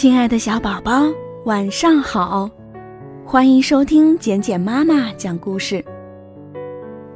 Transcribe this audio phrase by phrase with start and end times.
[0.00, 1.02] 亲爱的小宝宝，
[1.44, 2.48] 晚上好！
[3.22, 5.84] 欢迎收听简简妈妈讲故事。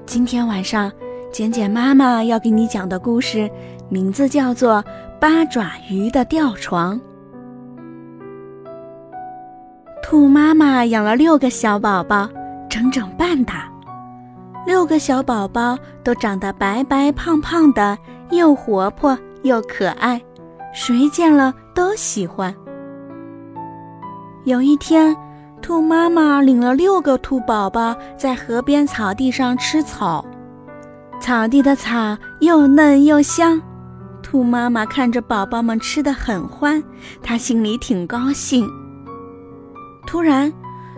[0.05, 0.93] 今天晚上，
[1.33, 3.51] 简简妈妈要给你讲的故事
[3.89, 4.83] 名字叫做
[5.19, 7.01] 《八爪鱼的吊床》。
[10.03, 12.29] 兔妈妈养了六个小宝宝，
[12.69, 13.67] 整整半打。
[14.67, 17.97] 六个小宝宝都长得白白胖胖的，
[18.31, 20.21] 又活泼又可爱，
[20.75, 22.55] 谁见了都喜欢。
[24.45, 25.17] 有一天，
[25.63, 30.23] 兔妈妈领了六个兔宝宝在河边草地上吃草，
[31.19, 33.59] 草地的草又嫩又香。
[34.23, 36.83] 兔妈妈看着宝宝们吃的很欢，
[37.23, 38.69] 她心里挺高兴。
[40.07, 40.53] 突然，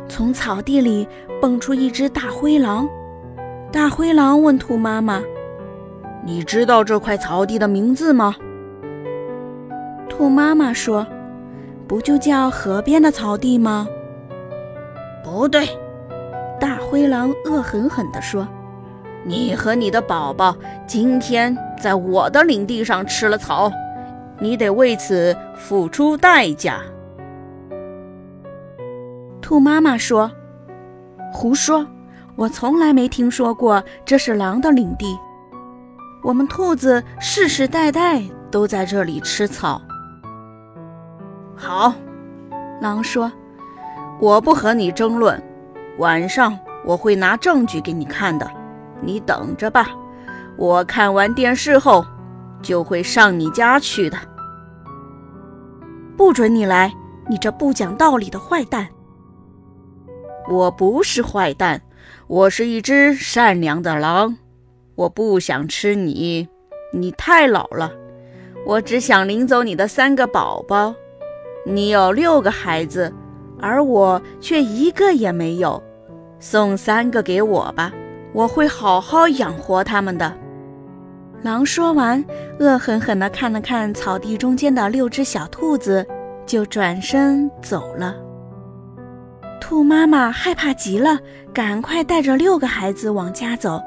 [0.08, 1.06] 从草地里
[1.40, 2.88] 蹦出一只大灰狼。
[3.70, 5.22] 大灰狼问兔妈妈
[6.26, 8.34] ：“你知道这块草地的名字吗？”
[10.10, 11.06] 兔妈妈说
[11.86, 13.86] ：“不就叫河边的草地吗
[15.24, 15.68] ？”“不对。”
[16.58, 18.46] 大灰狼恶狠狠地说
[19.24, 23.70] ：“你和你的宝宝今天在我的领地上吃了草，
[24.38, 26.80] 你得为此付出代价。”
[29.42, 30.30] 兔妈妈说
[31.32, 31.86] ：“胡说！”
[32.36, 35.16] 我从来没听说过这是狼的领地。
[36.22, 39.80] 我们兔子世世代代都在这里吃草。
[41.56, 41.92] 好，
[42.80, 43.32] 狼说
[44.20, 45.42] ：“我不和你争论，
[45.98, 48.48] 晚上我会拿证据给你看的。
[49.00, 49.88] 你等着吧，
[50.56, 52.04] 我看完电视后
[52.62, 54.18] 就会上你家去的。
[56.16, 56.92] 不准你来，
[57.28, 58.88] 你这不讲道理的坏蛋！
[60.48, 61.82] 我不是坏蛋。”
[62.28, 64.36] 我是一只善良的狼，
[64.96, 66.48] 我不想吃你，
[66.92, 67.92] 你太老了。
[68.64, 70.94] 我只想领走你的三个宝宝。
[71.68, 73.12] 你有六个孩子，
[73.60, 75.82] 而我却一个也没有。
[76.38, 77.92] 送三个给我吧，
[78.32, 80.32] 我会好好养活他们的。
[81.42, 82.24] 狼说完，
[82.60, 86.06] 恶狠狠地看了看草地中间的六只小兔子，
[86.46, 88.14] 就转身走了。
[89.60, 91.18] 兔妈妈害怕极了，
[91.52, 93.82] 赶快带着六个孩子往家走。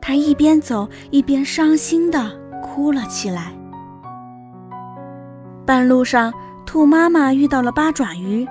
[0.00, 2.30] 她一边走一边伤心地
[2.62, 3.52] 哭了起来。
[5.64, 6.32] 半路上，
[6.66, 8.46] 兔妈妈遇到了八爪鱼。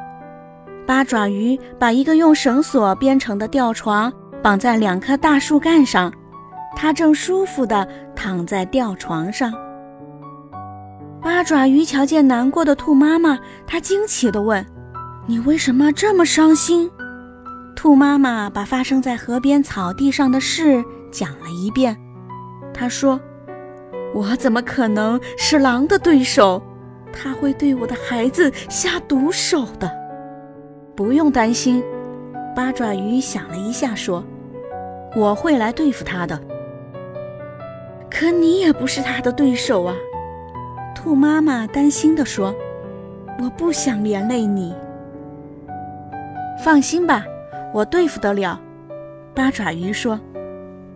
[0.88, 4.12] 八爪鱼把一个用绳索编成的吊床
[4.42, 6.12] 绑在两棵大树干上，
[6.76, 9.54] 它正舒服地躺在吊床上。
[11.22, 13.38] 八爪鱼瞧见难过的兔妈妈，
[13.68, 14.66] 它惊奇地问。
[15.28, 16.90] 你为什么这么伤心？
[17.76, 21.98] 兔妈妈把发生在河边草地上的事讲了一遍。
[22.72, 23.20] 她说
[24.14, 26.62] ：“我怎么可能是狼的对手？
[27.16, 29.90] 他会对我的孩子下毒手的。”
[30.96, 31.84] 不用担心，
[32.56, 34.24] 八爪鱼想了一下说
[35.16, 36.40] ：“我会来对付他的。”
[38.10, 39.96] 可你也不是他的对手啊！
[40.96, 42.56] 兔妈妈担心地说
[43.44, 44.74] ：“我不想连累你。”
[46.64, 47.26] 放心吧，
[47.74, 48.60] 我对付得了。
[49.34, 50.18] 八爪鱼说：“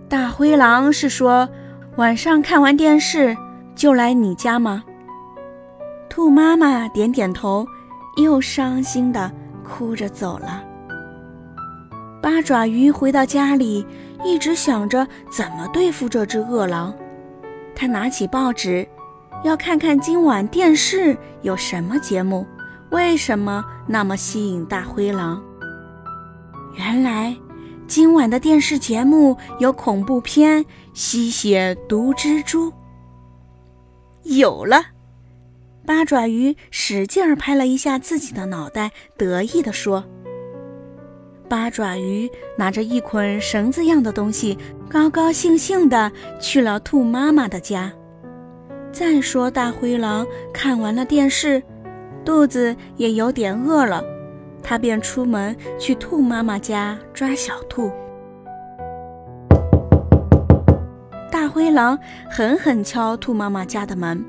[0.08, 1.50] 大灰狼是说，
[1.98, 3.36] 晚上看完电视
[3.76, 4.86] 就来你家吗？”
[6.10, 7.66] 兔妈妈点点头，
[8.18, 9.32] 又伤心的
[9.64, 10.64] 哭着走了。
[12.22, 13.86] 八爪鱼回到家里，
[14.24, 16.94] 一直想着怎么对付这只恶狼。
[17.76, 18.86] 他拿起报纸，
[19.44, 22.46] 要看看今晚电视有什么节目，
[22.92, 25.42] 为什么那么吸引大灰狼。
[26.76, 27.36] 原来，
[27.88, 30.62] 今晚的电视节目有恐怖片
[30.94, 32.70] 《吸血毒蜘蛛》。
[34.24, 34.82] 有了，
[35.90, 40.06] 八爪鱼使劲儿拍了一下自己的脑袋，得意地说
[41.50, 44.56] ：“八爪鱼拿着一捆绳子样的东西，
[44.88, 47.92] 高高兴兴地去了兔妈妈的家。”
[48.94, 51.60] 再说，大灰狼看完了电视，
[52.24, 54.04] 肚子也有点饿了。
[54.62, 57.92] 他便出门去兔妈妈家抓小兔。
[61.32, 61.98] 大灰狼
[62.30, 64.24] 狠狠敲兔妈妈家的门，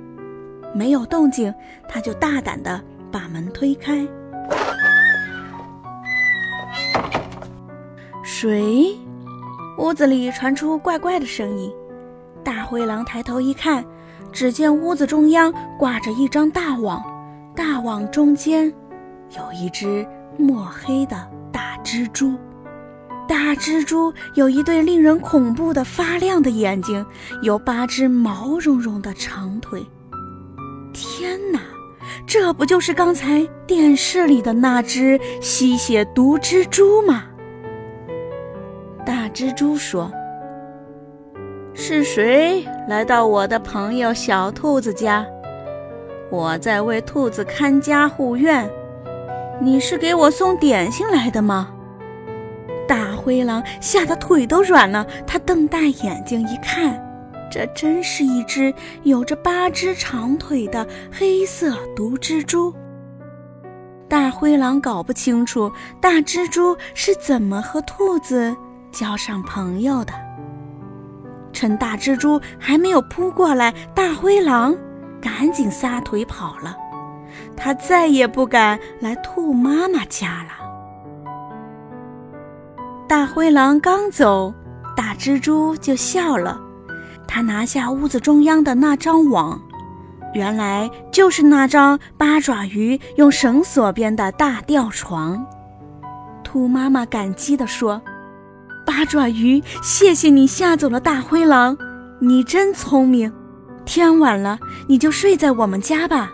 [0.74, 1.54] 没有动静，
[1.88, 2.80] 他就大胆地
[3.10, 4.06] 把门推开。
[8.22, 8.96] 谁？
[9.78, 11.72] 屋子里传出怪怪的声音。
[12.44, 13.84] 大灰狼抬头一看，
[14.32, 17.02] 只见屋子中央挂着一张大网，
[17.54, 18.72] 大网中间
[19.36, 20.06] 有一只。
[20.38, 22.34] 墨黑的大蜘蛛，
[23.28, 27.04] 大蜘蛛有一对令人恐怖的发亮的眼睛，
[27.42, 29.84] 有八只毛茸茸的长腿。
[31.20, 31.60] 天哪，
[32.26, 37.24] 这不就是刚才电视里的那只吸血毒蜘蛛吗？
[39.04, 40.10] 大蜘蛛说
[41.76, 45.26] ：“是谁来到我的朋友小兔子家？
[46.30, 48.66] 我在为兔子看家护院。
[49.60, 51.68] 你是给我送点心来的吗？”
[52.88, 56.98] 大灰狼吓得腿都软了，他瞪大眼睛一看，
[57.50, 62.74] 这真是一只有着八只长腿的黑色毒蜘蛛。
[64.08, 65.70] 大灰狼搞不清楚
[66.00, 68.56] 大蜘蛛是怎么和兔子
[68.90, 70.12] 交上朋友的。
[71.52, 74.76] 趁大蜘蛛还没有扑过来，大灰狼
[75.20, 76.76] 赶紧撒腿跑了，
[77.56, 80.50] 他再也不敢来兔妈妈家了。
[83.08, 84.54] 大灰狼刚走，
[84.96, 86.60] 大蜘蛛就笑了。
[87.32, 89.62] 他拿下屋子中央的那张网，
[90.34, 95.46] 原来就是那张八爪鱼用绳索编的大吊床。
[96.42, 98.02] 兔妈妈感激地说
[98.84, 101.78] ：“八爪鱼，谢谢你吓走了大灰狼，
[102.18, 103.32] 你真聪明。
[103.84, 106.32] 天晚了，你就睡在我们家吧。”“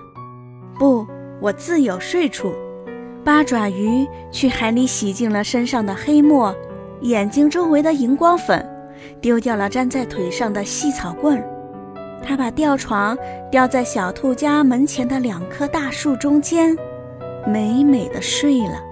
[0.81, 1.07] 不，
[1.43, 2.55] 我自有睡处。”
[3.23, 6.57] 八爪鱼去海里洗净了身上的黑墨。
[7.03, 8.67] 眼睛周围的荧光粉，
[9.21, 11.45] 丢掉了粘在腿上的细草棍儿。
[12.23, 13.17] 他把吊床
[13.51, 16.77] 吊在小兔家门前的两棵大树中间，
[17.47, 18.83] 美美的睡了。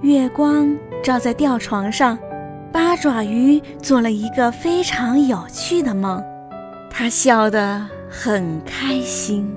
[0.00, 2.18] 月光照在吊床上，
[2.72, 6.22] 八爪鱼做了一个非常有趣的梦，
[6.90, 9.48] 他笑得很开心。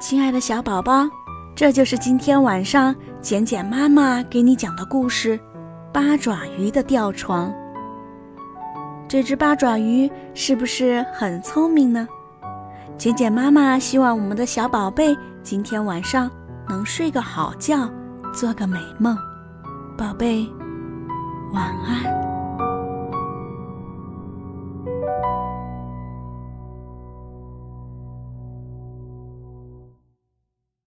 [0.00, 1.08] 亲爱的小宝宝，
[1.56, 5.38] 这就是今天晚上简简妈妈给你讲的故事
[5.92, 7.48] 《八爪鱼的吊床》。
[9.06, 12.08] 这只八爪鱼是不是很聪明呢？
[12.98, 16.28] 简简妈妈希望我们的小宝贝今天晚上
[16.68, 17.88] 能睡个好觉，
[18.32, 19.16] 做个美梦。
[19.96, 20.44] 宝贝，
[21.52, 22.23] 晚安。